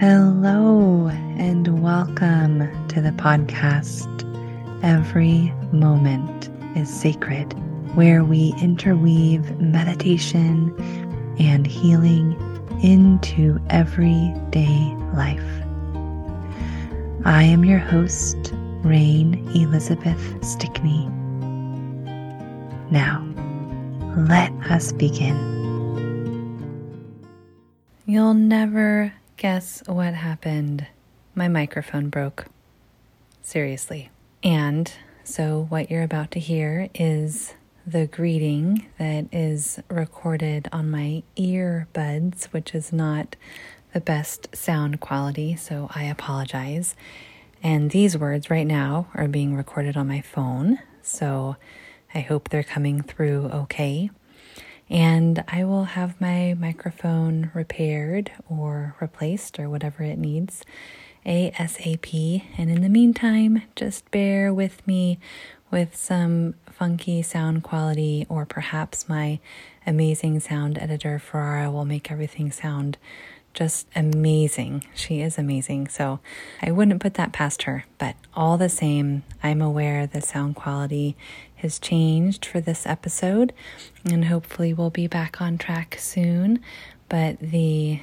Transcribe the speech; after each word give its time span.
Hello, 0.00 1.08
and 1.36 1.82
welcome 1.82 2.88
to 2.88 3.02
the 3.02 3.10
podcast. 3.10 4.08
Every 4.82 5.52
moment 5.72 6.48
is 6.74 6.88
sacred, 6.88 7.52
where 7.94 8.24
we 8.24 8.54
interweave 8.62 9.60
meditation 9.60 10.74
and 11.38 11.66
healing 11.66 12.32
into 12.82 13.60
everyday 13.68 14.96
life. 15.12 15.44
I 17.26 17.42
am 17.42 17.66
your 17.66 17.78
host, 17.78 18.54
Rain 18.82 19.46
Elizabeth 19.54 20.42
Stickney. 20.42 21.06
Now, 22.90 23.22
let 24.16 24.50
us 24.70 24.92
begin. 24.92 25.36
You'll 28.06 28.32
never 28.32 29.12
guess 29.40 29.82
what 29.86 30.12
happened. 30.12 30.86
My 31.34 31.48
microphone 31.48 32.10
broke. 32.10 32.44
Seriously. 33.40 34.10
And 34.42 34.92
so, 35.24 35.64
what 35.70 35.90
you're 35.90 36.02
about 36.02 36.30
to 36.32 36.38
hear 36.38 36.90
is 36.94 37.54
the 37.86 38.06
greeting 38.06 38.86
that 38.98 39.28
is 39.32 39.80
recorded 39.88 40.68
on 40.72 40.90
my 40.90 41.22
earbuds, 41.38 42.44
which 42.52 42.74
is 42.74 42.92
not 42.92 43.34
the 43.94 44.00
best 44.00 44.54
sound 44.54 45.00
quality, 45.00 45.56
so 45.56 45.88
I 45.94 46.04
apologize. 46.04 46.94
And 47.62 47.90
these 47.90 48.18
words 48.18 48.50
right 48.50 48.66
now 48.66 49.08
are 49.14 49.26
being 49.26 49.56
recorded 49.56 49.96
on 49.96 50.06
my 50.06 50.20
phone, 50.20 50.80
so 51.00 51.56
I 52.14 52.20
hope 52.20 52.50
they're 52.50 52.62
coming 52.62 53.00
through 53.00 53.46
okay. 53.46 54.10
And 54.90 55.44
I 55.46 55.62
will 55.64 55.84
have 55.84 56.20
my 56.20 56.54
microphone 56.58 57.52
repaired 57.54 58.32
or 58.48 58.96
replaced 59.00 59.60
or 59.60 59.70
whatever 59.70 60.02
it 60.02 60.18
needs 60.18 60.64
ASAP. 61.24 62.42
And 62.58 62.68
in 62.70 62.82
the 62.82 62.88
meantime, 62.88 63.62
just 63.76 64.10
bear 64.10 64.52
with 64.52 64.84
me 64.86 65.20
with 65.70 65.94
some 65.94 66.54
funky 66.68 67.22
sound 67.22 67.62
quality, 67.62 68.26
or 68.28 68.44
perhaps 68.44 69.08
my 69.08 69.38
amazing 69.86 70.40
sound 70.40 70.76
editor, 70.76 71.20
Ferrara, 71.20 71.70
will 71.70 71.84
make 71.84 72.10
everything 72.10 72.50
sound 72.50 72.98
just 73.60 73.86
amazing. 73.94 74.82
She 74.94 75.20
is 75.20 75.36
amazing. 75.36 75.88
So 75.88 76.20
I 76.62 76.70
wouldn't 76.70 77.02
put 77.02 77.12
that 77.14 77.34
past 77.34 77.64
her. 77.64 77.84
But 77.98 78.16
all 78.32 78.56
the 78.56 78.70
same, 78.70 79.22
I'm 79.42 79.60
aware 79.60 80.06
the 80.06 80.22
sound 80.22 80.56
quality 80.56 81.14
has 81.56 81.78
changed 81.78 82.46
for 82.46 82.62
this 82.62 82.86
episode, 82.86 83.52
and 84.02 84.24
hopefully 84.24 84.72
we'll 84.72 84.88
be 84.88 85.06
back 85.06 85.42
on 85.42 85.58
track 85.58 85.98
soon. 86.00 86.60
But 87.10 87.38
the 87.38 88.00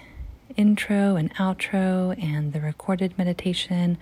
intro 0.56 1.16
and 1.16 1.34
outro 1.38 2.16
and 2.24 2.54
the 2.54 2.62
recorded 2.62 3.18
meditation 3.18 3.98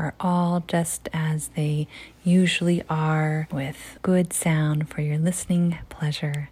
are 0.00 0.12
all 0.18 0.64
just 0.66 1.08
as 1.12 1.50
they 1.54 1.86
usually 2.24 2.82
are 2.90 3.46
with 3.52 3.96
good 4.02 4.32
sound 4.32 4.88
for 4.88 5.02
your 5.02 5.18
listening 5.18 5.78
pleasure. 5.88 6.50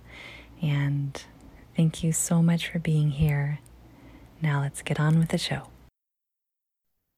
And 0.63 1.21
thank 1.77 2.05
you 2.05 2.13
so 2.13 2.41
much 2.41 2.69
for 2.69 2.79
being 2.79 3.11
here. 3.11 3.59
Now 4.45 4.61
let's 4.61 4.83
get 4.83 5.01
on 5.01 5.19
with 5.19 5.31
the 5.31 5.39
show. 5.39 5.63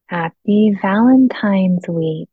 Happy 0.06 0.78
Valentine's 0.80 1.88
Week. 1.88 2.28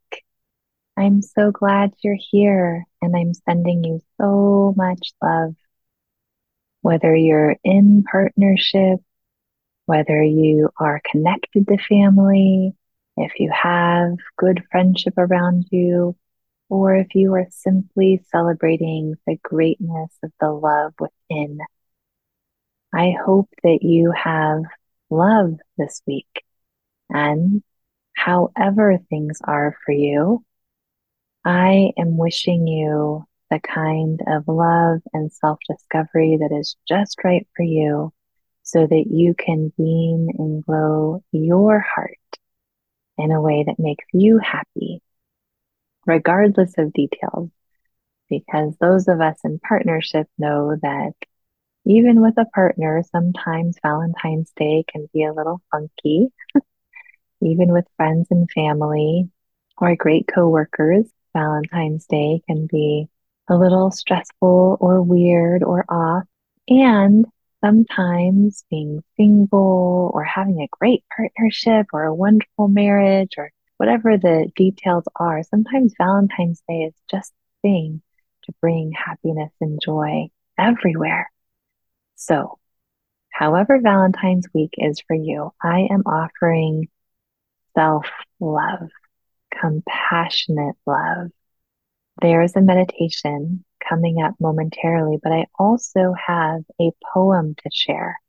I'm 0.96 1.24
so 1.24 1.50
glad 1.50 1.96
you're 2.04 2.16
here 2.16 2.86
and 3.02 3.16
I'm 3.16 3.34
sending 3.34 3.84
you 3.84 4.02
so 4.22 4.72
much 4.78 5.14
love. 5.20 5.56
Whether 6.82 7.16
you're 7.16 7.56
in 7.64 8.04
partnership, 8.04 9.00
whether 9.88 10.22
you 10.22 10.70
are 10.80 11.02
connected 11.12 11.68
to 11.70 11.78
family, 11.90 12.76
if 13.18 13.32
you 13.40 13.52
have 13.52 14.18
good 14.38 14.64
friendship 14.70 15.16
around 15.18 15.66
you, 15.72 16.16
or 16.70 16.96
if 16.96 17.16
you 17.16 17.34
are 17.34 17.48
simply 17.50 18.24
celebrating 18.32 19.16
the 19.26 19.38
greatness 19.42 20.12
of 20.22 20.32
the 20.40 20.52
love 20.52 20.94
within. 21.00 21.58
I 22.94 23.16
hope 23.26 23.50
that 23.64 23.80
you 23.82 24.12
have 24.12 24.62
love 25.14 25.60
this 25.78 26.02
week. 26.08 26.44
And 27.10 27.64
however 28.16 28.98
things 29.10 29.40
are 29.44 29.78
for 29.86 29.92
you, 29.92 30.44
I 31.46 31.92
am 31.98 32.18
wishing 32.18 32.68
you 32.68 33.26
the 33.50 33.60
kind 33.60 34.20
of 34.28 34.48
love 34.48 35.02
and 35.14 35.32
self 35.32 35.60
discovery 35.70 36.38
that 36.40 36.56
is 36.56 36.76
just 36.88 37.24
right 37.24 37.48
for 37.56 37.64
you 37.64 38.12
so 38.64 38.88
that 38.88 39.06
you 39.10 39.36
can 39.38 39.72
beam 39.78 40.30
and 40.38 40.64
glow 40.64 41.22
your 41.32 41.80
heart 41.80 42.18
in 43.18 43.32
a 43.32 43.42
way 43.42 43.64
that 43.68 43.78
makes 43.78 44.06
you 44.14 44.40
happy, 44.40 45.02
regardless 46.06 46.74
of 46.78 46.94
details. 46.94 47.52
Because 48.30 48.74
those 48.80 49.08
of 49.08 49.22
us 49.22 49.38
in 49.44 49.60
partnership 49.60 50.28
know 50.40 50.76
that 50.82 51.14
even 51.86 52.22
with 52.22 52.38
a 52.38 52.46
partner, 52.46 53.04
sometimes 53.12 53.78
Valentine's 53.82 54.52
Day 54.56 54.86
can 54.88 55.10
be 55.14 55.24
a 55.24 55.34
little 55.34 55.62
funky. 55.72 56.28
even 57.42 57.74
with 57.74 57.86
friends 57.98 58.28
and 58.32 58.50
family 58.52 59.30
or 59.78 59.96
great 59.96 60.26
coworkers, 60.34 61.06
Valentine's 61.34 62.06
Day 62.06 62.42
can 62.48 62.68
be 62.68 63.08
a 63.50 63.56
little 63.56 63.92
stressful 63.92 64.78
or 64.80 65.02
weird 65.02 65.64
or 65.64 65.84
off. 65.90 66.24
And 66.70 67.26
sometimes 67.64 68.64
being 68.70 69.04
single 69.18 70.12
or 70.14 70.24
having 70.24 70.62
a 70.62 70.70
great 70.72 71.04
partnership 71.16 71.88
or 71.92 72.04
a 72.04 72.16
wonderful 72.16 72.68
marriage 72.68 73.34
or 73.38 73.52
whatever 73.78 74.18
the 74.18 74.50
details 74.56 75.04
are, 75.16 75.44
sometimes 75.44 75.94
Valentine's 75.98 76.64
Day 76.68 76.84
is 76.84 76.94
just 77.12 77.34
the 77.64 77.70
thing 77.70 78.02
to 78.44 78.54
bring 78.62 78.94
happiness 78.94 79.52
and 79.60 79.80
joy 79.82 80.30
everywhere. 80.58 81.30
So, 82.26 82.58
however 83.32 83.82
Valentine's 83.82 84.48
week 84.54 84.76
is 84.78 85.02
for 85.06 85.14
you, 85.14 85.52
I 85.62 85.88
am 85.92 86.04
offering 86.06 86.88
self 87.76 88.06
love, 88.40 88.90
compassionate 89.52 90.78
love. 90.86 91.32
There's 92.22 92.56
a 92.56 92.62
meditation 92.62 93.66
coming 93.90 94.22
up 94.22 94.36
momentarily, 94.40 95.20
but 95.22 95.34
I 95.34 95.48
also 95.60 96.14
have 96.14 96.62
a 96.80 96.92
poem 97.14 97.56
to 97.56 97.70
share, 97.74 98.22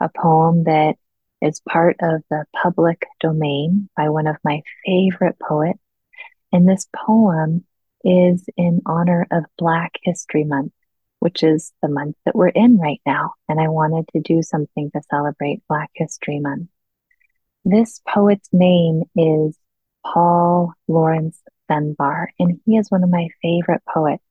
a 0.00 0.08
poem 0.08 0.64
that 0.64 0.96
is 1.40 1.60
part 1.60 1.94
of 2.02 2.24
the 2.30 2.44
public 2.60 3.06
domain 3.20 3.88
by 3.96 4.08
one 4.08 4.26
of 4.26 4.36
my 4.42 4.62
favorite 4.84 5.36
poets. 5.38 5.78
And 6.52 6.68
this 6.68 6.88
poem 6.92 7.64
is 8.02 8.44
in 8.56 8.82
honor 8.84 9.28
of 9.30 9.44
Black 9.56 9.92
History 10.02 10.42
Month, 10.42 10.72
which 11.20 11.42
is 11.42 11.72
the 11.82 11.88
month 11.88 12.16
that 12.24 12.34
we're 12.34 12.48
in 12.48 12.78
right 12.78 13.00
now. 13.06 13.34
And 13.48 13.60
I 13.60 13.68
wanted 13.68 14.06
to 14.12 14.20
do 14.20 14.42
something 14.42 14.90
to 14.92 15.02
celebrate 15.10 15.62
Black 15.68 15.90
History 15.94 16.40
Month. 16.40 16.68
This 17.64 18.00
poet's 18.08 18.48
name 18.52 19.02
is 19.16 19.58
Paul 20.04 20.72
Laurence 20.86 21.40
Dunbar, 21.68 22.30
and 22.38 22.60
he 22.64 22.76
is 22.76 22.90
one 22.90 23.04
of 23.04 23.10
my 23.10 23.28
favorite 23.42 23.82
poets 23.92 24.22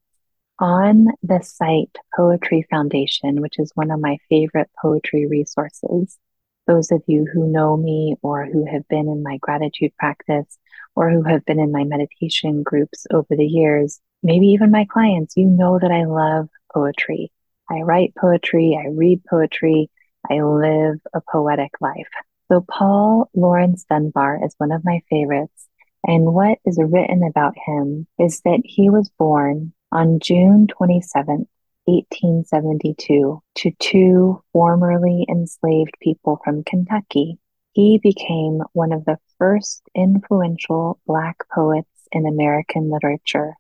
on 0.60 1.08
the 1.22 1.42
site 1.42 1.96
Poetry 2.16 2.66
Foundation, 2.70 3.42
which 3.42 3.60
is 3.60 3.72
one 3.76 3.92
of 3.92 4.00
my 4.00 4.18
favorite 4.30 4.70
poetry 4.82 5.28
resources, 5.28 6.18
those 6.66 6.92
of 6.92 7.04
you 7.08 7.28
who 7.32 7.48
know 7.48 7.78
me 7.78 8.16
or 8.22 8.46
who 8.46 8.66
have 8.66 8.88
been 8.88 9.08
in 9.08 9.24
my 9.24 9.38
gratitude 9.38 9.92
practice 9.98 10.58
or 10.96 11.10
who 11.12 11.24
have 11.24 11.46
been 11.46 11.60
in 11.60 11.72
my 11.72 11.84
meditation 11.84 12.64
groups 12.64 13.06
over 13.14 13.36
the 13.36 13.46
years, 13.46 14.02
maybe 14.24 14.48
even 14.48 14.72
my 14.72 14.86
clients, 14.86 15.38
you 15.38 15.46
know 15.46 15.78
that 15.80 15.92
I 15.92 16.06
love 16.06 16.50
poetry. 16.78 17.32
I 17.70 17.82
write 17.82 18.14
poetry, 18.16 18.80
I 18.80 18.90
read 18.90 19.24
poetry, 19.30 19.90
I 20.30 20.42
live 20.42 21.00
a 21.14 21.22
poetic 21.32 21.72
life. 21.82 22.08
So 22.50 22.64
Paul 22.70 23.30
Laurence 23.34 23.86
Dunbar 23.90 24.46
is 24.46 24.54
one 24.58 24.72
of 24.72 24.86
my 24.86 25.02
favorites. 25.10 25.68
And 26.06 26.34
what 26.34 26.60
is 26.66 26.80
written 26.80 27.24
about 27.24 27.56
him 27.66 28.08
is 28.20 28.42
that 28.42 28.62
he 28.64 28.90
was 28.90 29.10
born 29.18 29.74
on 29.92 30.20
June 30.20 30.68
27, 30.68 31.48
1872, 31.86 33.42
to 33.56 33.72
two 33.80 34.44
formerly 34.54 35.26
enslaved 35.28 35.96
people 36.02 36.40
from 36.44 36.64
Kentucky, 36.64 37.40
he 37.74 37.98
became 37.98 38.62
one 38.74 38.92
of 38.92 39.06
the 39.06 39.18
first 39.38 39.82
influential 39.96 41.00
Black 41.08 41.38
poets 41.54 41.90
in 42.12 42.26
American 42.26 42.90
literature. 42.90 43.56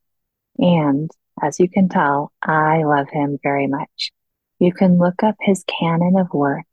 And 0.57 1.09
as 1.41 1.59
you 1.59 1.69
can 1.69 1.89
tell, 1.89 2.31
I 2.41 2.83
love 2.83 3.09
him 3.09 3.39
very 3.43 3.67
much. 3.67 4.11
You 4.59 4.73
can 4.73 4.97
look 4.97 5.23
up 5.23 5.35
his 5.39 5.63
canon 5.67 6.17
of 6.17 6.33
work. 6.33 6.65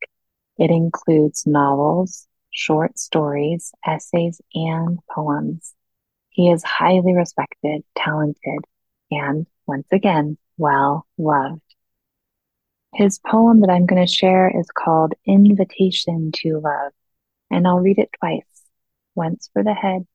It 0.58 0.70
includes 0.70 1.46
novels, 1.46 2.26
short 2.50 2.98
stories, 2.98 3.72
essays, 3.84 4.40
and 4.54 4.98
poems. 5.10 5.74
He 6.30 6.50
is 6.50 6.62
highly 6.62 7.14
respected, 7.14 7.82
talented, 7.96 8.60
and 9.10 9.46
once 9.66 9.88
again, 9.92 10.38
well 10.56 11.06
loved. 11.18 11.60
His 12.94 13.18
poem 13.18 13.60
that 13.60 13.70
I'm 13.70 13.86
going 13.86 14.04
to 14.04 14.12
share 14.12 14.48
is 14.56 14.68
called 14.72 15.14
Invitation 15.26 16.30
to 16.36 16.60
Love, 16.60 16.92
And 17.50 17.66
I'll 17.66 17.80
read 17.80 17.98
it 17.98 18.10
twice 18.18 18.42
once 19.14 19.50
for 19.52 19.62
the 19.62 19.74
head 19.74 20.06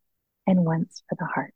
and 0.48 0.66
once 0.66 1.04
for 1.10 1.16
the 1.16 1.26
heart. 1.26 1.54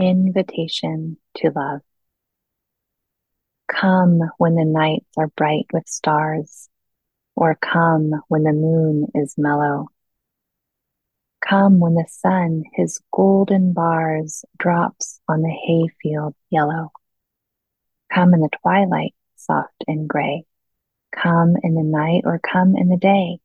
Invitation 0.00 1.18
to 1.36 1.50
love. 1.54 1.82
Come 3.68 4.22
when 4.38 4.54
the 4.54 4.64
nights 4.64 5.10
are 5.18 5.28
bright 5.28 5.66
with 5.74 5.86
stars, 5.86 6.70
or 7.36 7.54
come 7.54 8.12
when 8.28 8.44
the 8.44 8.54
moon 8.54 9.08
is 9.14 9.34
mellow. 9.36 9.88
Come 11.46 11.80
when 11.80 11.96
the 11.96 12.06
sun 12.08 12.62
his 12.72 12.98
golden 13.12 13.74
bars 13.74 14.42
drops 14.58 15.20
on 15.28 15.42
the 15.42 15.50
hayfield 15.50 16.34
yellow. 16.48 16.92
Come 18.10 18.32
in 18.32 18.40
the 18.40 18.48
twilight, 18.62 19.14
soft 19.36 19.84
and 19.86 20.08
gray. 20.08 20.44
Come 21.14 21.56
in 21.62 21.74
the 21.74 21.82
night 21.82 22.22
or 22.24 22.38
come 22.38 22.74
in 22.74 22.88
the 22.88 22.96
day. 22.96 23.38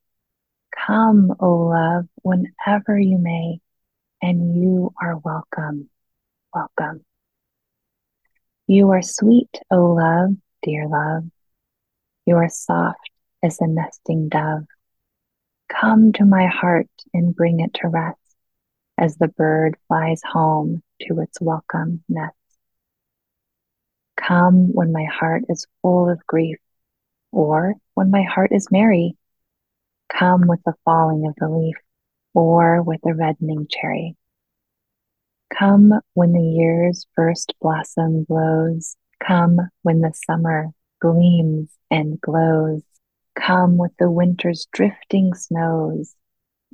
Come, 0.87 1.35
O 1.37 1.47
oh 1.47 1.67
love, 1.67 2.05
whenever 2.21 2.97
you 2.97 3.17
may, 3.17 3.59
and 4.21 4.55
you 4.55 4.93
are 5.01 5.17
welcome, 5.17 5.89
welcome. 6.55 7.03
You 8.67 8.91
are 8.91 9.01
sweet, 9.01 9.49
O 9.69 9.77
oh 9.77 9.93
love, 9.93 10.29
dear 10.63 10.87
love. 10.87 11.25
You 12.25 12.37
are 12.37 12.49
soft 12.49 13.11
as 13.43 13.59
a 13.59 13.67
nesting 13.67 14.29
dove. 14.29 14.63
Come 15.67 16.13
to 16.13 16.25
my 16.25 16.47
heart 16.47 16.87
and 17.13 17.35
bring 17.35 17.59
it 17.59 17.73
to 17.75 17.89
rest 17.89 18.19
as 18.97 19.17
the 19.17 19.27
bird 19.27 19.75
flies 19.89 20.21
home 20.23 20.81
to 21.01 21.19
its 21.19 21.41
welcome 21.41 22.03
nest. 22.07 22.33
Come 24.15 24.73
when 24.73 24.93
my 24.93 25.03
heart 25.03 25.43
is 25.49 25.67
full 25.81 26.09
of 26.09 26.25
grief, 26.25 26.57
or 27.33 27.75
when 27.95 28.09
my 28.09 28.23
heart 28.23 28.51
is 28.53 28.71
merry. 28.71 29.17
Come 30.09 30.47
with 30.47 30.61
the 30.65 30.75
falling 30.85 31.27
of 31.27 31.35
the 31.37 31.49
leaf, 31.49 31.75
or 32.33 32.81
with 32.81 33.01
the 33.03 33.13
reddening 33.13 33.67
cherry. 33.69 34.15
Come 35.53 35.93
when 36.13 36.33
the 36.33 36.41
year's 36.41 37.05
first 37.15 37.53
blossom 37.61 38.23
blows. 38.23 38.97
Come 39.19 39.59
when 39.83 40.01
the 40.01 40.13
summer 40.25 40.71
gleams 40.99 41.69
and 41.89 42.19
glows. 42.19 42.81
Come 43.35 43.77
with 43.77 43.91
the 43.99 44.09
winter's 44.09 44.67
drifting 44.71 45.33
snows, 45.33 46.15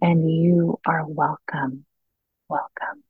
and 0.02 0.30
you 0.32 0.80
are 0.86 1.06
welcome, 1.06 1.86
welcome. 2.48 3.04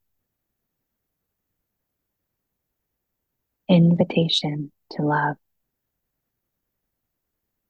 Invitation 3.68 4.72
to 4.92 5.02
love. 5.02 5.36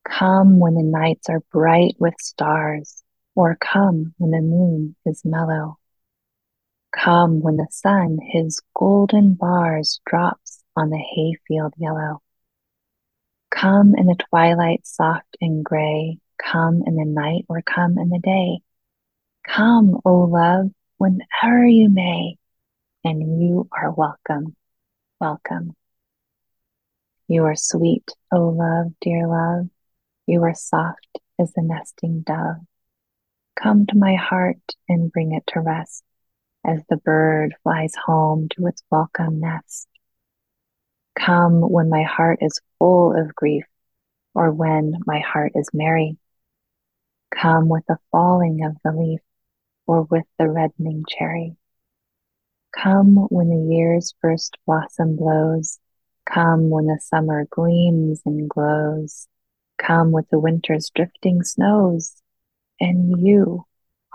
Come 0.05 0.59
when 0.59 0.75
the 0.75 0.83
nights 0.83 1.29
are 1.29 1.41
bright 1.53 1.95
with 1.99 2.15
stars, 2.21 3.03
or 3.35 3.57
come 3.57 4.15
when 4.19 4.31
the 4.31 4.41
moon 4.41 4.97
is 5.05 5.23
mellow. 5.25 5.79
Come 6.93 7.41
when 7.41 7.57
the 7.57 7.69
sun 7.71 8.19
his 8.23 8.61
golden 8.75 9.35
bars 9.35 10.01
drops 10.05 10.63
on 10.77 10.91
the 10.91 10.99
hayfield 10.99 11.73
yellow. 11.79 12.23
Come 13.51 13.95
in 13.97 14.07
the 14.07 14.17
twilight 14.31 14.87
soft 14.87 15.37
and 15.41 15.65
gray, 15.65 16.19
come 16.39 16.83
in 16.87 16.97
the 16.97 17.05
night 17.05 17.47
or 17.49 17.63
come 17.63 17.99
in 17.99 18.11
the 18.11 18.19
day. 18.19 18.61
Come, 19.47 19.97
O 19.97 20.01
oh 20.05 20.25
love, 20.25 20.71
whenever 20.99 21.65
you 21.65 21.89
may, 21.89 22.37
and 23.05 23.43
you 23.43 23.69
are 23.73 23.91
welcome, 23.91 24.55
welcome. 25.19 25.75
You 27.27 27.45
are 27.45 27.57
sweet, 27.57 28.11
O 28.33 28.37
oh 28.37 28.49
love, 28.51 28.93
dear 29.01 29.27
love. 29.27 29.69
You 30.27 30.45
are 30.45 30.55
soft 30.55 31.19
as 31.39 31.53
the 31.53 31.63
nesting 31.63 32.21
dove. 32.21 32.67
Come 33.61 33.87
to 33.87 33.97
my 33.97 34.15
heart 34.15 34.61
and 34.89 35.11
bring 35.11 35.33
it 35.33 35.45
to 35.49 35.61
rest 35.61 36.05
as 36.65 36.81
the 36.89 36.97
bird 36.97 37.55
flies 37.63 37.95
home 37.95 38.49
to 38.51 38.67
its 38.67 38.83
welcome 38.91 39.41
nest. 39.41 39.89
Come 41.15 41.61
when 41.61 41.89
my 41.89 42.03
heart 42.03 42.39
is 42.41 42.61
full 42.79 43.19
of 43.19 43.35
grief, 43.35 43.65
or 44.35 44.51
when 44.51 44.95
my 45.07 45.21
heart 45.21 45.53
is 45.55 45.69
merry. 45.73 46.17
Come 47.35 47.69
with 47.69 47.85
the 47.87 47.99
falling 48.11 48.65
of 48.65 48.77
the 48.85 48.93
leaf, 48.93 49.21
or 49.87 50.03
with 50.03 50.25
the 50.39 50.49
reddening 50.49 51.05
cherry. 51.09 51.57
Come 52.75 53.17
when 53.31 53.49
the 53.51 53.75
year's 53.75 54.15
first 54.21 54.57
blossom 54.67 55.17
blows. 55.17 55.79
Come 56.25 56.71
when 56.71 56.87
the 56.87 56.99
summer 57.01 57.47
gleams 57.51 58.23
and 58.25 58.49
glows. 58.49 59.29
Come 59.79 60.13
with 60.13 60.29
the 60.31 60.39
winter's 60.39 60.91
drifting 60.95 61.43
snows. 61.43 62.15
And 62.81 63.21
you 63.21 63.67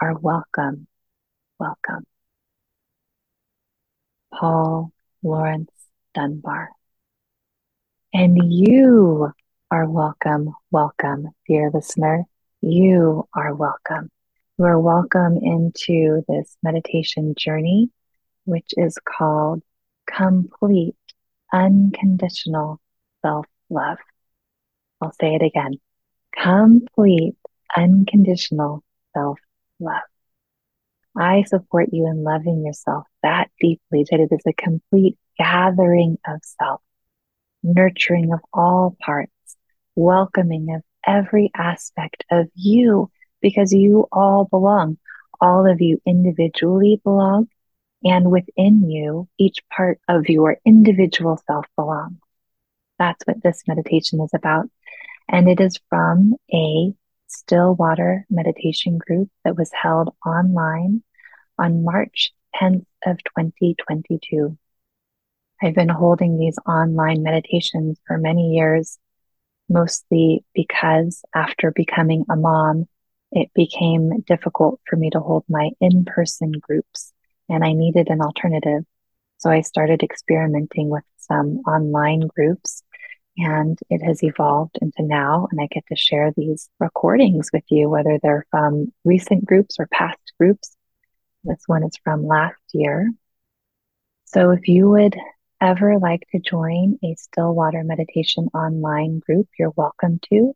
are 0.02 0.18
welcome, 0.18 0.88
welcome. 1.60 2.06
Paul 4.38 4.92
Laurence 5.24 5.72
Dunbar. 6.14 6.70
And 8.14 8.54
you 8.54 9.32
are 9.72 9.90
welcome, 9.90 10.54
welcome, 10.70 11.30
dear 11.48 11.72
listener. 11.74 12.26
You 12.62 13.28
are 13.34 13.54
welcome. 13.56 14.10
You 14.58 14.66
are 14.66 14.80
welcome 14.80 15.38
into 15.38 16.24
this 16.28 16.56
meditation 16.62 17.34
journey, 17.38 17.90
which 18.46 18.74
is 18.78 18.98
called 19.04 19.64
Complete 20.06 20.96
Unconditional 21.52 22.80
Self 23.22 23.46
Love. 23.70 23.98
I'll 25.02 25.14
say 25.14 25.36
it 25.36 25.42
again 25.42 25.80
complete 26.42 27.36
unconditional 27.76 28.84
self 29.14 29.40
love. 29.80 30.02
I 31.16 31.44
support 31.44 31.90
you 31.92 32.08
in 32.08 32.24
loving 32.24 32.66
yourself 32.66 33.08
that 33.28 33.52
deeply 33.60 34.06
that 34.10 34.22
it 34.22 34.32
is 34.32 34.42
a 34.48 34.54
complete 34.54 35.18
gathering 35.38 36.18
of 36.26 36.40
self, 36.42 36.82
nurturing 37.62 38.32
of 38.32 38.40
all 38.54 38.96
parts, 39.02 39.32
welcoming 39.96 40.74
of 40.74 40.82
every 41.06 41.52
aspect 41.54 42.24
of 42.32 42.48
you 42.56 43.12
because 43.42 43.74
you 43.74 44.08
all 44.14 44.46
belong. 44.46 44.98
All 45.42 45.70
of 45.70 45.82
you 45.82 46.02
individually 46.06 47.02
belong, 47.04 47.50
and 48.02 48.32
within 48.32 48.90
you, 48.90 49.28
each 49.38 49.60
part 49.76 50.00
of 50.08 50.30
your 50.30 50.58
individual 50.66 51.38
self 51.46 51.66
belongs. 51.76 52.18
That's 52.98 53.24
what 53.26 53.44
this 53.44 53.62
meditation 53.68 54.22
is 54.22 54.32
about. 54.34 54.70
And 55.28 55.50
it 55.50 55.60
is 55.60 55.78
from 55.90 56.36
a 56.54 56.94
Stillwater 57.28 58.26
meditation 58.30 58.98
group 58.98 59.30
that 59.44 59.58
was 59.58 59.70
held 59.74 60.16
online 60.26 61.04
on 61.60 61.84
March 61.84 62.32
10th 62.60 62.86
of 63.06 63.18
2022. 63.24 64.58
I've 65.62 65.76
been 65.76 65.90
holding 65.90 66.38
these 66.38 66.58
online 66.68 67.24
meditations 67.24 68.00
for 68.06 68.18
many 68.18 68.56
years, 68.56 68.98
mostly 69.70 70.44
because 70.54 71.24
after 71.34 71.72
becoming 71.72 72.26
a 72.30 72.36
mom, 72.36 72.88
it 73.32 73.50
became 73.54 74.22
difficult 74.22 74.80
for 74.88 74.96
me 74.96 75.10
to 75.10 75.20
hold 75.20 75.44
my 75.50 75.72
in 75.82 76.06
person 76.06 76.52
groups 76.52 77.12
and 77.50 77.64
I 77.64 77.74
needed 77.74 78.10
an 78.10 78.22
alternative. 78.22 78.84
So 79.38 79.50
I 79.50 79.62
started 79.62 80.04
experimenting 80.04 80.90
with 80.90 81.04
some 81.18 81.58
online 81.68 82.22
groups 82.22 82.84
and 83.38 83.78
it 83.90 84.02
has 84.04 84.24
evolved 84.24 84.80
into 84.82 85.04
now. 85.04 85.48
And 85.52 85.62
I 85.62 85.68
get 85.68 85.86
to 85.90 85.96
share 85.96 86.32
these 86.36 86.70
recordings 86.80 87.50
with 87.54 87.64
you, 87.70 87.90
whether 87.90 88.20
they're 88.22 88.46
from 88.50 88.92
recent 89.04 89.46
groups 89.46 89.76
or 89.80 89.88
past 89.88 90.20
groups. 90.40 90.77
This 91.48 91.64
one 91.66 91.84
is 91.84 91.98
from 92.04 92.28
last 92.28 92.62
year. 92.74 93.10
So 94.26 94.52
if 94.52 94.68
you 94.68 94.90
would 94.90 95.16
ever 95.62 95.98
like 95.98 96.28
to 96.34 96.40
join 96.40 97.00
a 97.02 97.16
Stillwater 97.16 97.86
Meditation 97.86 98.50
online 98.54 99.20
group, 99.20 99.48
you're 99.58 99.72
welcome 99.78 100.20
to. 100.30 100.54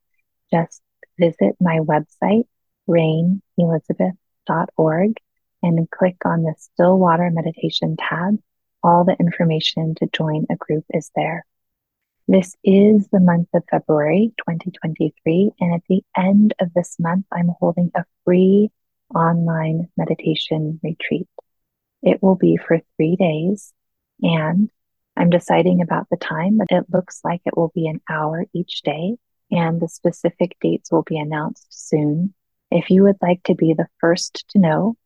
Just 0.52 0.82
visit 1.18 1.56
my 1.62 1.80
website, 1.80 2.44
rainelizabeth.org, 2.90 5.14
and 5.64 5.90
click 5.90 6.18
on 6.26 6.44
the 6.44 6.56
Stillwater 6.58 7.32
Meditation 7.32 7.96
tab. 7.98 8.38
All 8.84 9.06
the 9.06 9.16
information 9.18 9.96
to 9.96 10.10
join 10.12 10.46
a 10.50 10.58
group 10.58 10.84
is 10.94 11.10
there. 11.16 11.46
This 12.28 12.54
is 12.66 13.08
the 13.08 13.22
month 13.22 13.48
of 13.54 13.64
February 13.72 14.34
2023, 14.40 15.52
and 15.58 15.74
at 15.74 15.84
the 15.88 16.04
end 16.18 16.54
of 16.60 16.74
this 16.74 17.00
month, 17.00 17.28
I'm 17.32 17.52
holding 17.62 17.92
a 17.96 18.04
free 18.26 18.72
online 19.16 19.90
meditation 19.98 20.80
retreat. 20.84 21.28
It 22.02 22.22
will 22.22 22.36
be 22.36 22.58
for 22.58 22.82
three 22.98 23.16
days, 23.16 23.74
and 24.22 24.70
I'm 25.16 25.30
deciding 25.30 25.82
about 25.82 26.10
the 26.10 26.18
time, 26.18 26.58
but 26.58 26.72
it 26.72 26.92
looks 26.92 27.22
like 27.24 27.42
it 27.46 27.56
will 27.56 27.72
be 27.74 27.88
an 27.88 28.02
hour 28.10 28.46
each 28.54 28.82
day, 28.82 29.16
and 29.52 29.82
the 29.82 29.88
specific 29.88 30.58
dates 30.60 30.92
will 30.92 31.04
be 31.04 31.20
announced 31.20 31.68
soon. 31.70 32.34
If 32.72 32.90
you 32.90 33.04
would 33.04 33.18
like 33.22 33.44
to 33.44 33.56
be 33.56 33.74
the 33.74 33.88
first 34.00 34.46
to 34.50 34.60
know, 34.60 34.98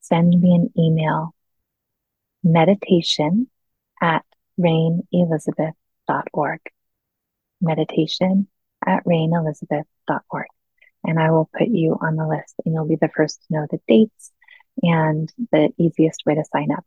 send 0.00 0.40
me 0.40 0.54
an 0.54 0.72
email 0.78 1.34
meditation 2.42 3.48
at 4.00 4.24
rainelizabeth.org. 4.58 6.60
Meditation 7.60 8.48
at 8.86 9.04
rainelizabeth.org. 9.04 10.46
And 11.04 11.18
I 11.18 11.30
will 11.30 11.48
put 11.56 11.68
you 11.68 11.96
on 12.00 12.16
the 12.16 12.26
list 12.26 12.54
and 12.64 12.74
you'll 12.74 12.88
be 12.88 12.96
the 13.00 13.10
first 13.14 13.40
to 13.42 13.54
know 13.54 13.66
the 13.70 13.80
dates 13.88 14.32
and 14.82 15.32
the 15.52 15.70
easiest 15.78 16.24
way 16.26 16.34
to 16.34 16.44
sign 16.44 16.70
up. 16.72 16.84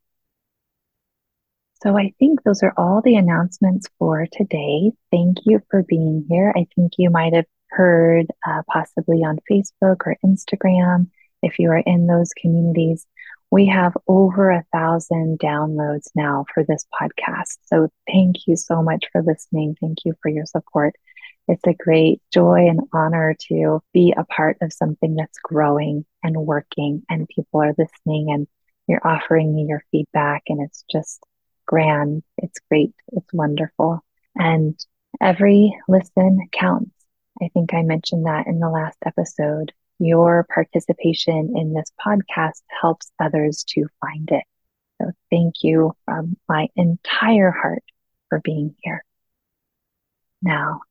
So 1.84 1.98
I 1.98 2.14
think 2.20 2.44
those 2.44 2.62
are 2.62 2.74
all 2.78 3.02
the 3.02 3.16
announcements 3.16 3.88
for 3.98 4.28
today. 4.32 4.92
Thank 5.12 5.38
you 5.46 5.62
for 5.72 5.82
being 5.82 6.26
here. 6.30 6.54
I 6.56 6.68
think 6.76 6.94
you 6.98 7.10
might 7.10 7.34
have 7.34 7.48
heard 7.70 8.28
uh, 8.46 8.62
possibly 8.68 9.24
on 9.24 9.40
Facebook 9.50 9.98
or 10.06 10.18
Instagram 10.24 11.10
if 11.42 11.58
you 11.58 11.72
are 11.72 11.80
in 11.80 12.06
those 12.06 12.34
communities. 12.40 13.08
We 13.50 13.66
have 13.68 13.98
over 14.08 14.52
a 14.52 14.64
thousand 14.72 15.40
downloads 15.40 16.10
now 16.14 16.46
for 16.54 16.64
this 16.64 16.86
podcast. 16.94 17.58
So 17.66 17.90
thank 18.08 18.48
you 18.48 18.56
so 18.56 18.84
much 18.84 19.06
for 19.12 19.24
listening. 19.24 19.76
Thank 19.82 20.06
you 20.06 20.14
for 20.22 20.30
your 20.30 20.46
support. 20.46 20.96
It's 21.48 21.66
a 21.68 21.74
great 21.74 22.22
joy 22.32 22.68
and 22.68 22.82
honor 22.94 23.36
to 23.50 23.82
be 23.94 24.14
a 24.16 24.24
part 24.24 24.58
of 24.62 24.74
something 24.74 25.16
that's 25.16 25.40
growing 25.40 26.06
and 26.24 26.38
working, 26.38 27.04
and 27.10 27.28
people 27.28 27.62
are 27.62 27.76
listening 27.78 28.32
and 28.32 28.48
you're 28.88 29.06
offering 29.06 29.56
me 29.56 29.66
your 29.68 29.84
feedback, 29.92 30.44
and 30.48 30.62
it's 30.62 30.84
just 30.92 31.24
grand. 31.66 32.24
It's 32.38 32.60
great. 32.70 32.94
It's 33.14 33.34
wonderful. 33.34 34.04
And 34.36 34.78
every 35.22 35.78
listen 35.88 36.48
counts. 36.52 36.92
I 37.42 37.50
think 37.54 37.74
I 37.74 37.84
mentioned 37.84 38.26
that 38.26 38.48
in 38.48 38.60
the 38.60 38.70
last 38.70 38.98
episode. 39.06 39.72
Your 40.00 40.46
participation 40.54 41.54
in 41.56 41.74
this 41.74 41.92
podcast 42.04 42.62
helps 42.82 43.12
others 43.20 43.64
to 43.70 43.88
find 44.00 44.30
it. 44.32 44.44
So 45.02 45.12
thank 45.30 45.64
you 45.64 45.94
from 46.06 46.38
my 46.50 46.68
entire 46.76 47.52
heart 47.52 47.84
for 48.30 48.40
being 48.44 48.76
here. 48.82 49.04
Now, 50.42 50.82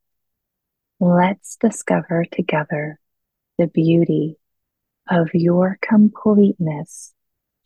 let's 1.01 1.57
discover 1.57 2.27
together 2.31 3.01
the 3.59 3.67
beauty 3.67 4.37
of 5.09 5.31
your 5.33 5.79
completeness 5.81 7.13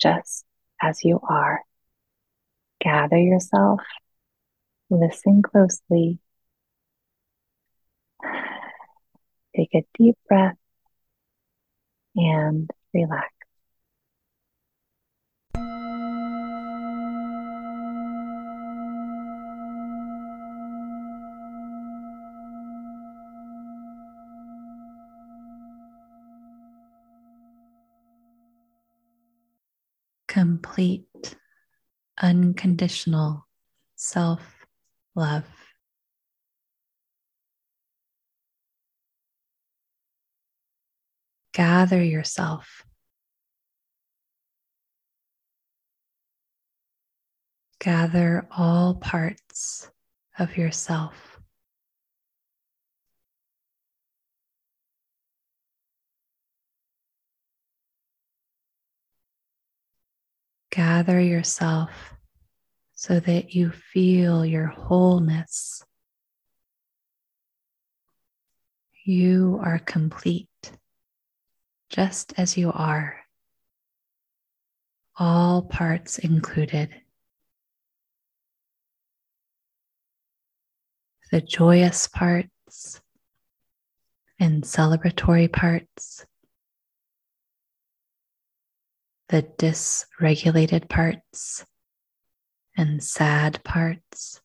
just 0.01 0.45
as 0.81 1.05
you 1.05 1.21
are. 1.29 1.63
Gather 2.81 3.19
yourself, 3.19 3.81
listen 4.89 5.43
closely, 5.43 6.21
take 9.57 9.75
a 9.75 9.85
deep 9.99 10.17
breath, 10.29 10.57
and 12.15 12.71
relax. 12.93 13.34
Complete, 30.75 31.37
unconditional 32.21 33.47
self 33.95 34.67
love. 35.15 35.45
gather 41.55 42.03
yourself. 42.03 42.85
Gather 47.79 48.47
all 48.51 48.97
parts 48.97 49.89
of 50.39 50.57
yourself. 50.57 51.34
Gather 60.75 61.21
yourself 61.21 61.91
so 62.95 63.21
that 63.21 63.55
you 63.55 63.71
feel 63.71 64.45
your 64.45 64.67
wholeness. 64.67 65.85
You 69.05 69.61
are 69.63 69.79
complete 69.79 70.49
just 71.91 72.33
as 72.37 72.57
you 72.57 72.73
are, 72.73 73.15
all 75.17 75.63
parts 75.63 76.19
included. 76.19 76.89
The 81.31 81.41
joyous 81.41 82.09
parts 82.09 83.01
and 84.41 84.65
celebratory 84.65 85.53
parts, 85.53 86.27
the 89.29 89.43
dysregulated 89.43 90.89
parts 90.89 91.65
and 92.77 93.03
sad 93.03 93.63
parts. 93.65 94.41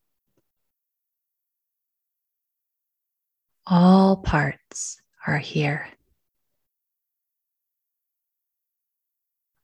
All 3.66 4.18
parts 4.18 5.02
are 5.28 5.38
here. 5.38 5.88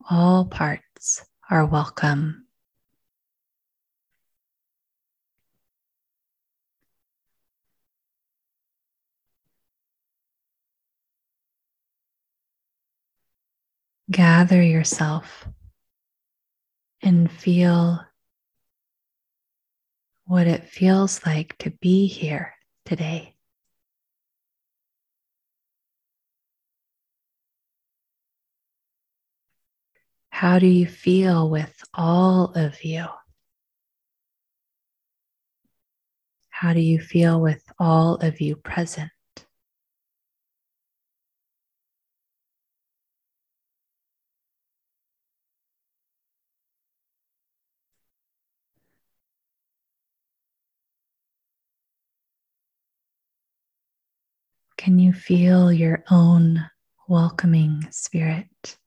All 0.09 0.45
parts 0.45 1.25
are 1.49 1.65
welcome. 1.65 2.44
Gather 14.11 14.61
yourself 14.61 15.47
and 17.01 17.31
feel 17.31 17.99
what 20.25 20.45
it 20.47 20.63
feels 20.65 21.25
like 21.25 21.57
to 21.59 21.71
be 21.71 22.07
here 22.07 22.53
today. 22.85 23.35
How 30.29 30.59
do 30.59 30.67
you 30.67 30.85
feel 30.85 31.49
with 31.49 31.83
all 31.93 32.51
of 32.55 32.83
you? 32.83 33.05
How 36.49 36.73
do 36.73 36.79
you 36.79 36.99
feel 36.99 37.39
with 37.41 37.63
all 37.79 38.15
of 38.15 38.41
you 38.41 38.55
present? 38.55 39.11
Can 54.85 54.99
you 54.99 55.13
feel 55.13 55.71
your 55.73 56.03
own 56.11 56.63
welcoming 57.07 57.87
spirit? 57.89 58.77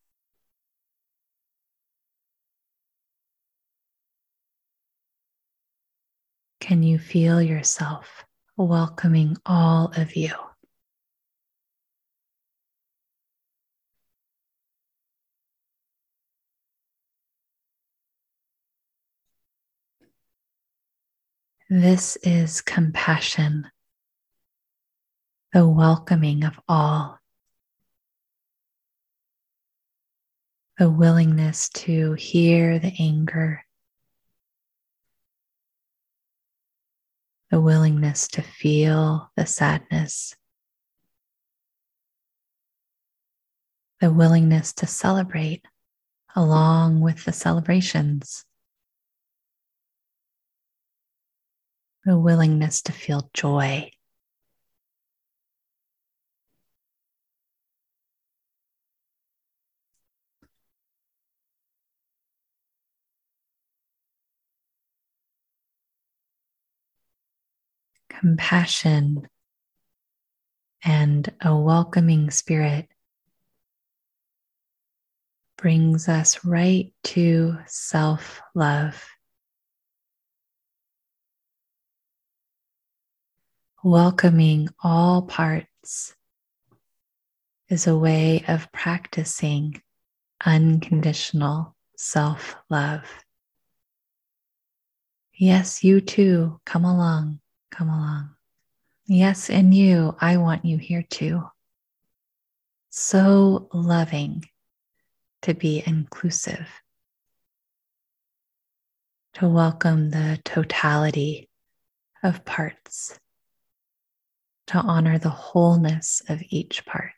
Can 6.60 6.84
you 6.84 7.00
feel 7.00 7.42
yourself 7.42 8.24
welcoming 8.56 9.38
all 9.44 9.90
of 9.96 10.14
you? 10.14 10.30
This 21.68 22.14
is 22.22 22.60
compassion, 22.60 23.68
the 25.52 25.66
welcoming 25.66 26.44
of 26.44 26.58
all, 26.68 27.18
the 30.78 30.90
willingness 30.90 31.68
to 31.70 32.12
hear 32.14 32.78
the 32.78 32.92
anger. 32.98 33.64
The 37.50 37.60
willingness 37.62 38.28
to 38.28 38.42
feel 38.42 39.30
the 39.34 39.46
sadness, 39.46 40.36
the 44.00 44.12
willingness 44.12 44.74
to 44.74 44.86
celebrate 44.86 45.64
along 46.36 47.00
with 47.00 47.24
the 47.24 47.32
celebrations, 47.32 48.44
the 52.04 52.18
willingness 52.18 52.82
to 52.82 52.92
feel 52.92 53.30
joy. 53.32 53.90
Compassion 68.18 69.28
and 70.84 71.32
a 71.40 71.56
welcoming 71.56 72.30
spirit 72.30 72.88
brings 75.56 76.08
us 76.08 76.44
right 76.44 76.92
to 77.04 77.58
self 77.66 78.40
love. 78.54 79.04
Welcoming 83.84 84.68
all 84.82 85.22
parts 85.22 86.14
is 87.68 87.86
a 87.86 87.96
way 87.96 88.44
of 88.48 88.70
practicing 88.72 89.80
unconditional 90.44 91.76
self 91.96 92.56
love. 92.68 93.04
Yes, 95.34 95.84
you 95.84 96.00
too. 96.00 96.60
Come 96.64 96.84
along. 96.84 97.38
Come 97.78 97.90
along. 97.90 98.30
Yes, 99.06 99.48
and 99.48 99.72
you, 99.72 100.16
I 100.20 100.36
want 100.38 100.64
you 100.64 100.78
here 100.78 101.04
too. 101.08 101.44
So 102.90 103.68
loving 103.72 104.46
to 105.42 105.54
be 105.54 105.84
inclusive, 105.86 106.68
to 109.34 109.48
welcome 109.48 110.10
the 110.10 110.40
totality 110.44 111.48
of 112.24 112.44
parts, 112.44 113.16
to 114.66 114.78
honor 114.78 115.20
the 115.20 115.30
wholeness 115.30 116.20
of 116.28 116.42
each 116.50 116.84
part, 116.84 117.12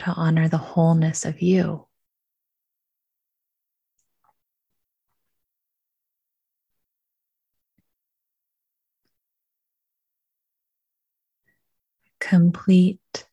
to 0.00 0.10
honor 0.10 0.46
the 0.46 0.58
wholeness 0.58 1.24
of 1.24 1.40
you. 1.40 1.86
Complete, 12.30 13.26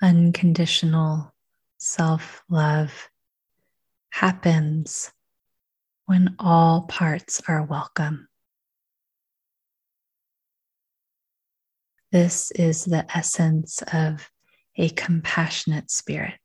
unconditional 0.00 1.34
self 1.78 2.44
love 2.48 3.10
happens 4.10 5.10
when 6.06 6.36
all 6.38 6.82
parts 6.82 7.42
are 7.48 7.64
welcome. 7.64 8.28
This 12.12 12.52
is 12.52 12.84
the 12.84 13.04
essence 13.12 13.82
of 13.92 14.30
a 14.76 14.90
compassionate 14.90 15.90
spirit. 15.90 16.38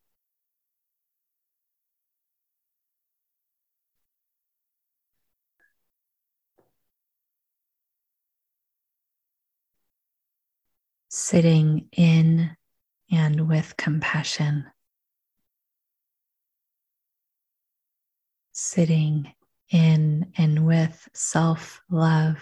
Sitting 11.09 11.89
in 11.91 12.55
and 13.11 13.47
with 13.47 13.75
compassion. 13.77 14.67
sitting 18.59 19.33
in 19.69 20.33
and 20.37 20.65
with 20.65 21.07
self 21.13 21.81
love, 21.89 22.37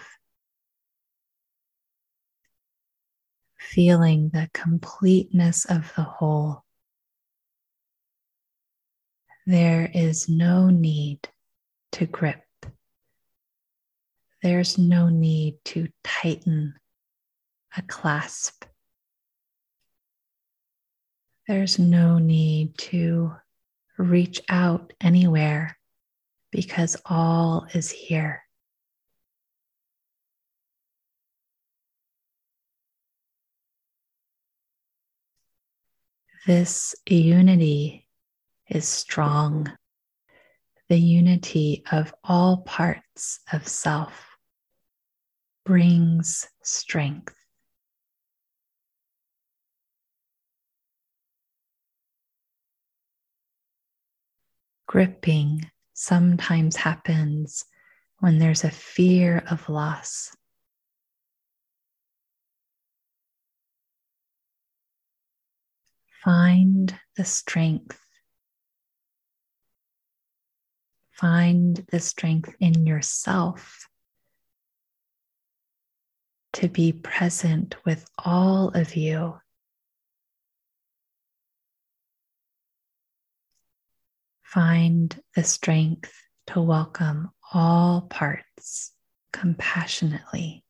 feeling 3.58 4.30
the 4.32 4.50
completeness 4.52 5.64
of 5.64 5.92
the 5.94 6.02
whole. 6.02 6.64
There 9.46 9.90
is 9.94 10.28
no 10.28 10.70
need 10.70 11.20
to 11.92 12.06
grip. 12.06 12.44
There's 14.42 14.76
no 14.76 15.08
need 15.08 15.58
to 15.66 15.88
tighten 16.02 16.74
a 17.76 17.82
clasp. 17.82 18.64
There's 21.46 21.78
no 21.78 22.18
need 22.18 22.76
to 22.78 23.32
reach 23.96 24.40
out 24.48 24.92
anywhere 25.00 25.78
because 26.50 26.96
all 27.04 27.66
is 27.72 27.90
here. 27.90 28.42
This 36.46 36.94
unity 37.06 38.06
is 38.68 38.88
strong. 38.88 39.70
The 40.88 40.98
unity 40.98 41.84
of 41.92 42.14
all 42.24 42.58
parts 42.58 43.40
of 43.52 43.68
self 43.68 44.38
brings 45.66 46.46
strength. 46.62 47.37
Gripping 54.88 55.70
sometimes 55.92 56.76
happens 56.76 57.66
when 58.20 58.38
there's 58.38 58.64
a 58.64 58.70
fear 58.70 59.44
of 59.50 59.68
loss. 59.68 60.34
Find 66.24 66.98
the 67.18 67.26
strength. 67.26 68.00
Find 71.12 71.84
the 71.90 72.00
strength 72.00 72.56
in 72.58 72.86
yourself 72.86 73.90
to 76.54 76.66
be 76.66 76.92
present 76.94 77.76
with 77.84 78.08
all 78.24 78.70
of 78.70 78.96
you 78.96 79.38
Find 84.48 85.14
the 85.36 85.44
strength 85.44 86.10
to 86.46 86.62
welcome 86.62 87.28
all 87.52 88.00
parts 88.00 88.94
compassionately. 89.30 90.64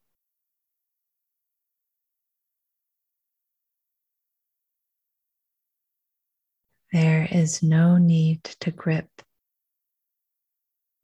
There 6.92 7.28
is 7.30 7.62
no 7.62 7.98
need 7.98 8.42
to 8.62 8.72
grip 8.72 9.22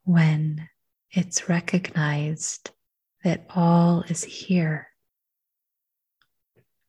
when 0.02 0.68
it's 1.12 1.48
recognized 1.48 2.72
that 3.22 3.46
all 3.54 4.02
is 4.08 4.24
here, 4.24 4.88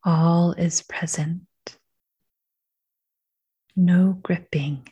all 0.03 0.53
is 0.53 0.81
present. 0.81 1.43
No 3.75 4.17
gripping 4.23 4.87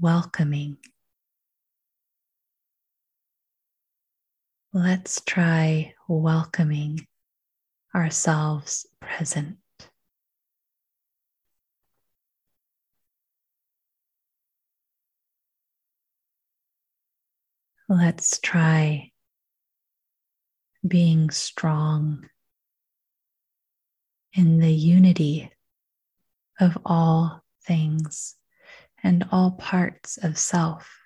welcoming. 0.00 0.76
Let's 4.72 5.20
try 5.20 5.94
welcoming 6.08 7.06
ourselves 7.94 8.86
present. 9.00 9.58
Let's 17.88 18.38
try 18.40 19.12
being 20.86 21.30
strong 21.30 22.28
in 24.32 24.58
the 24.58 24.72
unity 24.72 25.52
of 26.58 26.78
all 26.86 27.42
things 27.64 28.36
and 29.02 29.24
all 29.32 29.52
parts 29.52 30.18
of 30.22 30.38
self. 30.38 31.02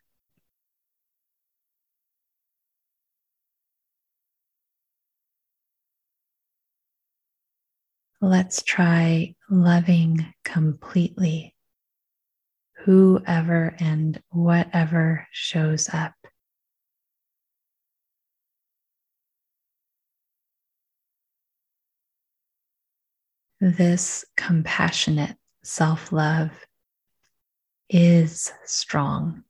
Let's 8.20 8.62
try 8.62 9.34
loving 9.50 10.32
completely 10.44 11.54
whoever 12.84 13.74
and 13.78 14.22
whatever 14.30 15.26
shows 15.32 15.88
up. 15.92 16.14
This 23.60 24.24
compassionate 24.36 25.36
self 25.62 26.12
love 26.12 26.52
is 27.88 28.52
strong. 28.64 29.44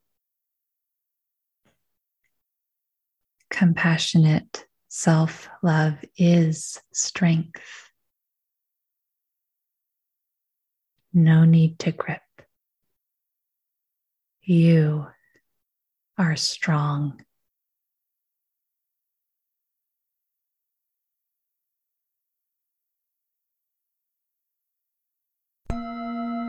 Compassionate 3.51 4.67
self 4.89 5.49
love 5.63 5.99
is 6.17 6.81
strength. 6.93 7.91
No 11.13 11.45
need 11.45 11.79
to 11.81 11.93
grip. 11.93 12.21
You 14.43 15.07
are 16.19 16.37
strong. 16.37 17.21
Thank 25.69 26.41
you. 26.41 26.46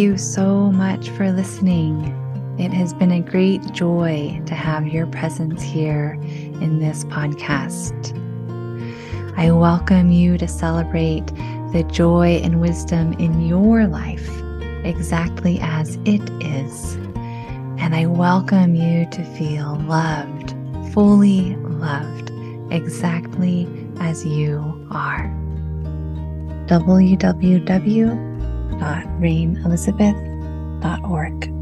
So 0.00 0.72
much 0.72 1.10
for 1.10 1.30
listening. 1.30 2.06
It 2.58 2.72
has 2.72 2.94
been 2.94 3.10
a 3.10 3.20
great 3.20 3.60
joy 3.72 4.40
to 4.46 4.54
have 4.54 4.86
your 4.86 5.06
presence 5.06 5.60
here 5.60 6.18
in 6.22 6.78
this 6.78 7.04
podcast. 7.04 8.16
I 9.36 9.50
welcome 9.50 10.10
you 10.10 10.38
to 10.38 10.48
celebrate 10.48 11.26
the 11.74 11.86
joy 11.92 12.40
and 12.42 12.62
wisdom 12.62 13.12
in 13.14 13.46
your 13.46 13.86
life 13.88 14.26
exactly 14.86 15.58
as 15.60 15.96
it 16.06 16.22
is. 16.42 16.94
And 17.76 17.94
I 17.94 18.06
welcome 18.06 18.74
you 18.74 19.04
to 19.04 19.24
feel 19.36 19.74
loved, 19.80 20.54
fully 20.94 21.56
loved, 21.56 22.30
exactly 22.72 23.68
as 23.98 24.24
you 24.24 24.88
are. 24.90 25.30
www.rainelizabeth.org 28.80 31.59